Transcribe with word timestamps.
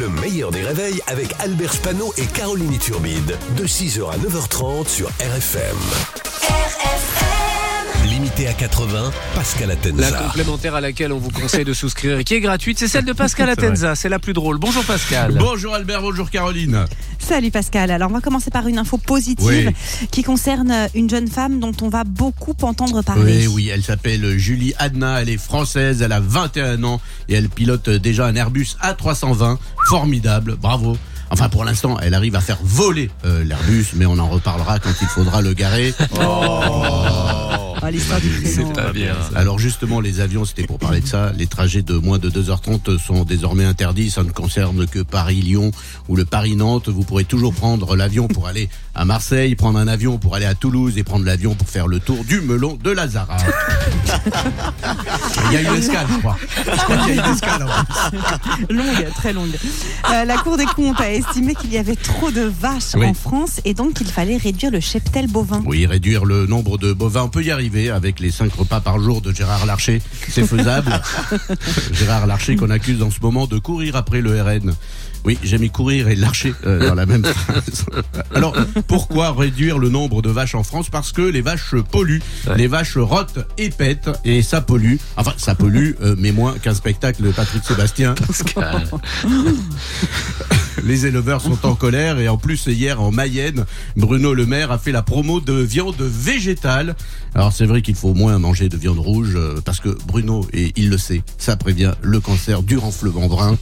Le 0.00 0.08
meilleur 0.20 0.50
des 0.50 0.62
réveils 0.62 1.00
avec 1.06 1.34
Albert 1.38 1.72
Spano 1.72 2.12
et 2.16 2.26
Caroline 2.26 2.78
Turbide. 2.78 3.36
De 3.56 3.64
6h 3.64 4.10
à 4.10 4.16
9h30 4.18 4.88
sur 4.88 5.08
RFM. 5.20 5.76
Limité 8.08 8.48
à 8.48 8.52
80, 8.52 9.10
Pascal 9.34 9.68
La 9.68 9.74
Atenza. 9.74 10.18
complémentaire 10.26 10.74
à 10.74 10.80
laquelle 10.80 11.12
on 11.12 11.18
vous 11.18 11.30
conseille 11.30 11.64
de 11.64 11.72
souscrire 11.72 12.18
et 12.18 12.24
qui 12.24 12.34
est 12.34 12.40
gratuite, 12.40 12.78
c'est 12.78 12.88
celle 12.88 13.04
de 13.04 13.12
Pascal 13.12 13.48
Atenza. 13.50 13.94
C'est 13.94 14.08
la 14.08 14.18
plus 14.18 14.32
drôle. 14.32 14.58
Bonjour 14.58 14.84
Pascal. 14.84 15.36
Bonjour 15.38 15.74
Albert, 15.74 16.02
bonjour 16.02 16.30
Caroline. 16.30 16.84
Salut 17.26 17.50
Pascal. 17.50 17.90
Alors 17.90 18.10
on 18.10 18.14
va 18.14 18.20
commencer 18.20 18.50
par 18.50 18.68
une 18.68 18.76
info 18.78 18.98
positive 18.98 19.46
Oui. 19.46 20.06
qui 20.10 20.22
concerne 20.22 20.88
une 20.94 21.08
jeune 21.08 21.26
femme 21.26 21.58
dont 21.58 21.72
on 21.80 21.88
va 21.88 22.04
beaucoup 22.04 22.54
entendre 22.62 23.02
parler. 23.02 23.46
Oui, 23.46 23.54
oui, 23.54 23.70
elle 23.72 23.82
s'appelle 23.82 24.36
Julie 24.36 24.74
Adna, 24.78 25.22
elle 25.22 25.30
est 25.30 25.38
française, 25.38 26.02
elle 26.02 26.12
a 26.12 26.20
21 26.20 26.84
ans 26.84 27.00
et 27.28 27.34
elle 27.34 27.48
pilote 27.48 27.88
déjà 27.88 28.26
un 28.26 28.34
Airbus 28.36 28.76
A320. 28.82 29.56
Formidable, 29.88 30.56
bravo. 30.60 30.96
Enfin, 31.30 31.48
pour 31.48 31.64
l'instant, 31.64 31.96
elle 32.00 32.12
arrive 32.14 32.36
à 32.36 32.40
faire 32.40 32.58
voler 32.62 33.10
euh, 33.24 33.42
l'Airbus, 33.42 33.86
mais 33.94 34.04
on 34.06 34.18
en 34.18 34.28
reparlera 34.28 34.78
quand 34.78 34.92
il 35.00 35.06
faudra 35.08 35.40
le 35.40 35.54
garer. 35.54 35.94
Ah, 37.86 37.90
l'histoire 37.90 38.20
du 38.20 38.28
prénom. 38.30 38.70
pas 38.72 38.92
bien. 38.92 39.14
Alors 39.34 39.58
justement, 39.58 40.00
les 40.00 40.20
avions, 40.20 40.44
c'était 40.46 40.66
pour 40.66 40.78
parler 40.78 41.00
de 41.00 41.06
ça. 41.06 41.32
Les 41.36 41.46
trajets 41.46 41.82
de 41.82 41.94
moins 41.94 42.18
de 42.18 42.30
2h30 42.30 42.98
sont 42.98 43.24
désormais 43.24 43.64
interdits. 43.64 44.10
Ça 44.10 44.22
ne 44.22 44.30
concerne 44.30 44.86
que 44.86 45.00
Paris-Lyon 45.00 45.70
ou 46.08 46.16
le 46.16 46.24
Paris-Nantes. 46.24 46.88
Vous 46.88 47.02
pourrez 47.02 47.24
toujours 47.24 47.52
prendre 47.52 47.94
l'avion 47.96 48.26
pour 48.26 48.46
aller 48.48 48.68
à 48.94 49.04
Marseille, 49.04 49.54
prendre 49.54 49.78
un 49.78 49.88
avion 49.88 50.16
pour 50.18 50.34
aller 50.34 50.46
à 50.46 50.54
Toulouse 50.54 50.96
et 50.96 51.02
prendre 51.04 51.26
l'avion 51.26 51.54
pour 51.54 51.68
faire 51.68 51.86
le 51.86 52.00
tour 52.00 52.24
du 52.24 52.40
melon 52.40 52.78
de 52.82 52.90
Lazara. 52.90 53.36
Il 55.50 55.52
y 55.52 55.56
a 55.56 55.60
une 55.60 55.78
escale, 55.78 56.06
je 56.10 56.18
crois. 56.20 56.36
Je 56.64 56.70
crois 56.82 56.96
qu'il 56.98 57.14
y 57.16 57.18
a 57.18 57.26
une 57.26 57.32
escale. 57.34 57.62
en 57.62 58.72
longue, 58.72 59.08
très 59.14 59.32
longue. 59.32 59.50
Euh, 60.12 60.24
la 60.24 60.36
Cour 60.38 60.56
des 60.56 60.64
comptes 60.66 61.00
a 61.00 61.12
estimé 61.12 61.54
qu'il 61.54 61.72
y 61.72 61.78
avait 61.78 61.96
trop 61.96 62.30
de 62.30 62.42
vaches 62.42 62.94
Oui. 62.94 63.06
en 63.06 63.14
France 63.14 63.60
et 63.64 63.74
donc 63.74 63.94
qu'il 63.94 64.06
fallait 64.06 64.36
réduire 64.36 64.70
le 64.70 64.80
cheptel 64.80 65.26
bovin. 65.26 65.62
Oui, 65.66 65.86
réduire 65.86 66.24
le 66.24 66.46
nombre 66.46 66.78
de 66.78 66.92
bovins, 66.92 67.22
on 67.24 67.28
peut 67.28 67.42
y 67.42 67.50
arriver 67.50 67.73
avec 67.74 68.20
les 68.20 68.30
5 68.30 68.52
repas 68.54 68.80
par 68.80 69.00
jour 69.00 69.20
de 69.20 69.32
Gérard 69.32 69.66
Larcher. 69.66 70.00
C'est 70.28 70.46
faisable. 70.46 71.00
Gérard 71.92 72.26
Larcher 72.26 72.56
qu'on 72.56 72.70
accuse 72.70 73.02
en 73.02 73.10
ce 73.10 73.20
moment 73.20 73.46
de 73.46 73.58
courir 73.58 73.96
après 73.96 74.20
le 74.20 74.40
RN. 74.40 74.74
Oui, 75.24 75.38
j'ai 75.42 75.56
mis 75.58 75.70
courir 75.70 76.08
et 76.08 76.16
Larcher 76.16 76.54
euh, 76.66 76.88
dans 76.88 76.94
la 76.94 77.06
même 77.06 77.24
phrase. 77.24 77.86
Alors, 78.34 78.54
pourquoi 78.86 79.32
réduire 79.32 79.78
le 79.78 79.88
nombre 79.88 80.20
de 80.20 80.28
vaches 80.30 80.54
en 80.54 80.62
France? 80.62 80.90
Parce 80.90 81.12
que 81.12 81.22
les 81.22 81.40
vaches 81.40 81.74
polluent. 81.90 82.22
Ouais. 82.46 82.58
Les 82.58 82.66
vaches 82.66 82.98
rotent 82.98 83.38
et 83.56 83.70
pètent 83.70 84.10
et 84.24 84.42
ça 84.42 84.60
pollue. 84.60 84.96
Enfin, 85.16 85.32
ça 85.38 85.54
pollue, 85.54 85.92
euh, 86.02 86.14
mais 86.18 86.30
moins 86.30 86.58
qu'un 86.58 86.74
spectacle 86.74 87.22
de 87.22 87.30
Patrick 87.30 87.64
Sébastien. 87.64 88.14
Pascal. 88.14 88.86
Les 90.84 91.06
éleveurs 91.06 91.40
sont 91.40 91.66
en 91.66 91.74
colère 91.74 92.18
et 92.18 92.28
en 92.28 92.36
plus 92.36 92.66
hier 92.66 93.00
en 93.00 93.10
Mayenne, 93.10 93.64
Bruno 93.96 94.34
Le 94.34 94.46
Maire 94.46 94.70
a 94.70 94.78
fait 94.78 94.92
la 94.92 95.02
promo 95.02 95.40
de 95.40 95.52
viande 95.52 96.00
végétale. 96.00 96.96
Alors 97.34 97.52
c'est 97.52 97.66
vrai 97.66 97.82
qu'il 97.82 97.94
faut 97.94 98.14
moins 98.14 98.38
manger 98.38 98.68
de 98.68 98.76
viande 98.76 98.98
rouge 98.98 99.34
euh, 99.34 99.60
parce 99.64 99.80
que 99.80 99.96
Bruno, 100.06 100.46
et 100.52 100.72
il 100.76 100.90
le 100.90 100.98
sait, 100.98 101.22
ça 101.38 101.56
prévient 101.56 101.92
le 102.02 102.20
cancer 102.20 102.62
du 102.62 102.76
renflement 102.76 103.26
brun. 103.26 103.56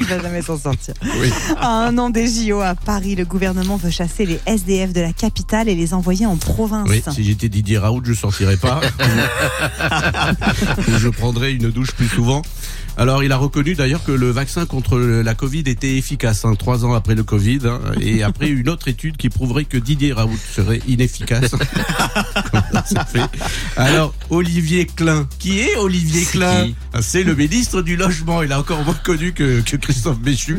Il 0.00 0.06
va 0.06 0.20
jamais 0.20 0.42
s'en 0.42 0.58
sortir. 0.58 0.94
Oui. 1.20 1.30
À 1.56 1.86
un 1.86 1.98
an 1.98 2.10
des 2.10 2.26
JO 2.28 2.60
à 2.60 2.74
Paris, 2.74 3.14
le 3.14 3.24
gouvernement 3.24 3.76
veut 3.76 3.90
chasser 3.90 4.26
les 4.26 4.40
SDF 4.46 4.92
de 4.92 5.00
la 5.00 5.12
capitale 5.12 5.68
et 5.68 5.74
les 5.74 5.92
envoyer 5.94 6.26
en 6.26 6.36
province. 6.36 6.88
Oui, 6.88 7.02
si 7.12 7.24
j'étais 7.24 7.48
Didier 7.48 7.78
Raoult, 7.78 8.02
je 8.04 8.12
sortirais 8.12 8.56
pas. 8.56 8.80
Je 10.98 11.08
prendrais 11.08 11.52
une 11.52 11.70
douche 11.70 11.92
plus 11.92 12.08
souvent. 12.08 12.42
Alors, 12.98 13.22
il 13.22 13.30
a 13.30 13.36
reconnu 13.36 13.76
d'ailleurs 13.76 14.02
que 14.02 14.10
le 14.10 14.28
vaccin 14.30 14.66
contre 14.66 14.98
la 14.98 15.34
Covid 15.36 15.60
était 15.66 15.96
efficace, 15.96 16.44
hein, 16.44 16.56
trois 16.56 16.84
ans 16.84 16.94
après 16.94 17.14
le 17.14 17.22
Covid, 17.22 17.60
hein, 17.64 17.80
et 18.00 18.22
après 18.24 18.48
une 18.48 18.68
autre 18.68 18.88
étude 18.88 19.16
qui 19.16 19.28
prouverait 19.28 19.66
que 19.66 19.78
Didier 19.78 20.12
Raoult 20.12 20.36
serait 20.36 20.80
inefficace. 20.88 21.54
Alors, 23.76 24.12
Olivier 24.30 24.86
Klein. 24.86 25.28
Qui 25.38 25.60
est 25.60 25.76
Olivier 25.76 26.20
C'est 26.24 26.32
Klein 26.32 26.66
qui 26.66 26.74
C'est 27.00 27.22
le 27.22 27.34
ministre 27.34 27.82
du 27.82 27.96
Logement. 27.96 28.42
Il 28.42 28.52
a 28.52 28.58
encore 28.58 28.84
moins 28.84 28.94
connu 28.94 29.32
que, 29.32 29.60
que 29.60 29.76
Christophe 29.76 30.18
Béchu. 30.20 30.58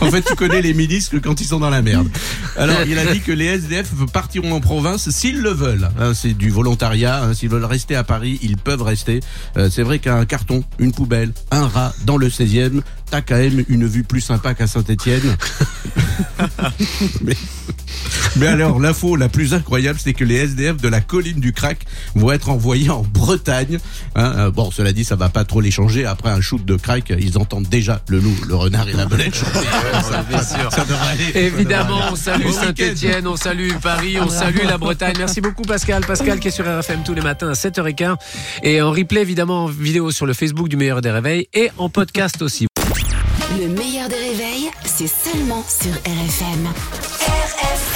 En 0.00 0.10
fait, 0.10 0.22
tu 0.22 0.34
connais 0.34 0.62
les 0.62 0.74
ministres 0.74 1.16
quand 1.18 1.40
ils 1.40 1.46
sont 1.46 1.60
dans 1.60 1.70
la 1.70 1.82
merde. 1.82 2.08
Alors, 2.56 2.82
il 2.86 2.98
a 2.98 3.12
dit 3.12 3.20
que 3.20 3.32
les 3.32 3.44
SDF 3.46 3.90
partiront 4.12 4.52
en 4.52 4.60
province 4.60 5.10
s'ils 5.10 5.40
le 5.40 5.50
veulent. 5.50 5.88
Hein, 5.98 6.12
c'est 6.14 6.32
du 6.34 6.50
volontariat. 6.50 7.22
hein. 7.22 7.34
S'ils 7.34 7.48
veulent 7.50 7.64
rester 7.64 7.94
à 7.94 8.02
Paris, 8.04 8.38
ils 8.42 8.56
peuvent 8.56 8.82
rester. 8.82 9.20
Euh, 9.56 9.68
c'est 9.70 9.82
vrai 9.82 9.98
qu'un 9.98 10.24
carton, 10.24 10.64
une 10.78 10.92
poubelle, 10.92 11.32
un 11.50 11.68
rat 11.68 11.94
dans 12.04 12.16
le 12.16 12.28
16e, 12.28 12.80
t'as 13.10 13.20
quand 13.20 13.36
même 13.36 13.64
une 13.68 13.86
vue 13.86 14.02
plus 14.04 14.20
sympa 14.20 14.54
qu'à 14.54 14.66
Saint-Etienne. 14.66 15.36
mais, 17.22 17.36
mais 18.36 18.46
alors, 18.46 18.78
l'info 18.78 19.16
la 19.16 19.28
plus 19.28 19.54
incroyable, 19.54 19.98
c'est 20.02 20.12
que 20.12 20.24
les 20.24 20.36
SDF 20.36 20.76
de 20.76 20.88
la 20.88 21.00
colline 21.00 21.40
du 21.40 21.52
Crac 21.52 21.78
vont 22.14 22.32
être 22.32 22.48
envoyés 22.48 22.90
en 22.90 23.02
Bretagne. 23.02 23.78
Hein, 24.14 24.32
euh, 24.36 24.50
bon, 24.50 24.70
cela 24.70 24.92
dit, 24.92 25.04
ça 25.04 25.16
va 25.16 25.28
pas 25.28 25.44
trop 25.44 25.60
les 25.60 25.70
changer. 25.70 26.04
Après 26.04 26.30
un 26.30 26.40
shoot 26.40 26.64
de 26.64 26.76
crack, 26.76 27.12
ils 27.18 27.38
entendent 27.38 27.68
déjà 27.68 28.00
le 28.08 28.18
loup, 28.18 28.36
le 28.46 28.54
renard 28.54 28.88
et 28.88 28.92
la 28.92 29.06
belette 29.06 29.34
chanter. 29.34 29.66
ça, 30.10 30.22
bien 30.22 30.42
sûr. 30.42 30.70
ça 30.70 30.84
devrait 30.84 31.08
aller. 31.08 31.46
Évidemment, 31.46 32.00
on 32.12 32.16
salue 32.16 32.50
Saint-Etienne, 32.50 33.26
on 33.26 33.36
salue 33.36 33.72
Paris, 33.82 34.18
on 34.20 34.28
salue 34.28 34.64
la 34.66 34.78
Bretagne. 34.78 35.14
Merci 35.18 35.40
beaucoup 35.40 35.62
Pascal. 35.62 36.04
Pascal 36.04 36.38
qui 36.40 36.48
est 36.48 36.50
sur 36.52 36.64
RFM 36.64 37.02
tous 37.04 37.14
les 37.14 37.22
matins 37.22 37.48
à 37.48 37.54
7h15 37.54 38.16
et 38.62 38.82
en 38.82 38.90
replay 38.90 39.22
évidemment 39.22 39.64
en 39.64 39.66
vidéo 39.66 40.10
sur 40.10 40.26
le 40.26 40.34
Facebook 40.34 40.68
du 40.68 40.76
meilleur 40.76 41.00
des 41.00 41.10
réveils 41.10 41.48
et 41.54 41.70
en 41.78 41.88
podcast 41.88 42.42
aussi. 42.42 42.66
Le 43.58 43.68
meilleur 43.68 44.08
des 44.08 44.16
réveils, 44.16 44.70
c'est 44.84 45.08
seulement 45.08 45.64
sur 45.68 45.92
RFM. 45.92 46.66
RFM 47.20 47.95